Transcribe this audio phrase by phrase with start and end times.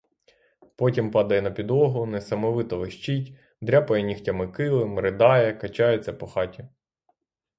[0.75, 6.67] Потім падає на підлогу, несамовито вищить, дряпає нігтями килим, ридає, качається по хаті.